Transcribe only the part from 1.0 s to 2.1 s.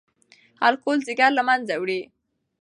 ځیګر له منځه وړي.